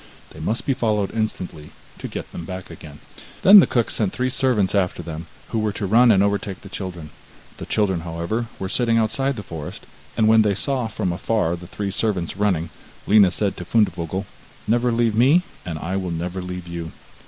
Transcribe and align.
They 0.31 0.39
must 0.39 0.65
be 0.65 0.73
followed 0.73 1.13
instantly 1.13 1.69
to 1.99 2.07
get 2.07 2.31
them 2.31 2.43
back 2.43 2.71
again.' 2.71 3.01
Then 3.43 3.59
the 3.59 3.67
cook 3.67 3.91
sent 3.91 4.11
three 4.13 4.31
servants 4.31 4.73
after 4.73 5.03
them, 5.03 5.27
who 5.49 5.59
were 5.59 5.71
to 5.73 5.85
run 5.85 6.09
and 6.11 6.23
overtake 6.23 6.61
the 6.61 6.69
children. 6.69 7.11
The 7.57 7.67
children, 7.67 7.99
however, 7.99 8.47
were 8.57 8.67
sitting 8.67 8.97
outside 8.97 9.35
the 9.35 9.43
forest, 9.43 9.85
and 10.17 10.27
when 10.27 10.41
they 10.41 10.55
saw 10.55 10.87
from 10.87 11.13
afar 11.13 11.55
the 11.55 11.67
three 11.67 11.91
servants 11.91 12.35
running, 12.35 12.71
Lina 13.05 13.29
said 13.29 13.55
to 13.57 13.63
Fundevogel: 13.63 14.25
'Never 14.67 14.91
leave 14.91 15.13
me, 15.13 15.43
and 15.67 15.77
I 15.77 15.97
will 15.97 16.09
never 16.09 16.41
leave 16.41 16.67
you. 16.67 16.91